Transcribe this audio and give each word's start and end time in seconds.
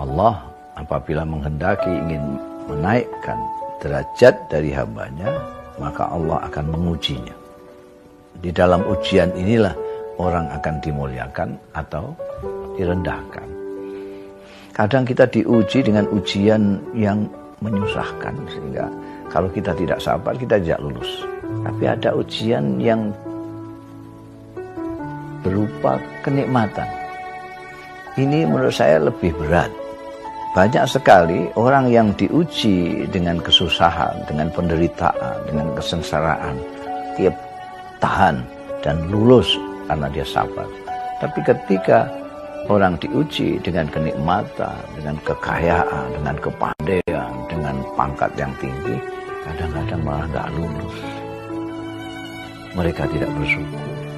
Allah 0.00 0.40
apabila 0.80 1.28
menghendaki 1.28 1.92
ingin 1.92 2.40
menaikkan 2.72 3.36
derajat 3.84 4.32
dari 4.48 4.72
hambanya, 4.72 5.28
maka 5.76 6.08
Allah 6.08 6.40
akan 6.48 6.72
mengujinya. 6.72 7.36
Di 8.40 8.48
dalam 8.48 8.80
ujian 8.88 9.28
inilah 9.36 9.76
orang 10.16 10.48
akan 10.56 10.74
dimuliakan 10.80 11.48
atau 11.76 12.16
direndahkan. 12.80 13.48
Kadang 14.72 15.04
kita 15.04 15.28
diuji 15.28 15.84
dengan 15.84 16.08
ujian 16.08 16.80
yang 16.96 17.28
menyusahkan 17.60 18.32
sehingga 18.48 18.88
kalau 19.28 19.52
kita 19.52 19.76
tidak 19.76 20.00
sabar 20.00 20.32
kita 20.32 20.56
tidak 20.56 20.80
lulus. 20.80 21.28
Tapi 21.60 21.84
ada 21.84 22.16
ujian 22.16 22.80
yang 22.80 23.12
berupa 25.44 26.00
kenikmatan. 26.24 26.88
Ini 28.16 28.48
menurut 28.48 28.72
saya 28.72 29.00
lebih 29.00 29.36
berat. 29.36 29.68
Banyak 30.50 30.82
sekali 30.82 31.46
orang 31.54 31.94
yang 31.94 32.10
diuji 32.18 33.06
dengan 33.14 33.38
kesusahan, 33.38 34.26
dengan 34.26 34.50
penderitaan, 34.50 35.46
dengan 35.46 35.70
kesengsaraan. 35.78 36.58
Dia 37.14 37.30
tahan 38.02 38.42
dan 38.82 38.98
lulus 39.14 39.46
karena 39.86 40.10
dia 40.10 40.26
sabar. 40.26 40.66
Tapi 41.22 41.38
ketika 41.46 42.10
orang 42.66 42.98
diuji 42.98 43.62
dengan 43.62 43.86
kenikmatan, 43.94 44.74
dengan 44.98 45.22
kekayaan, 45.22 46.18
dengan 46.18 46.36
kepandaian, 46.42 47.32
dengan 47.46 47.76
pangkat 47.94 48.34
yang 48.34 48.50
tinggi, 48.58 48.98
kadang-kadang 49.46 50.02
malah 50.02 50.26
nggak 50.34 50.50
lulus. 50.58 50.96
Mereka 52.74 53.06
tidak 53.06 53.30
bersyukur. 53.38 54.09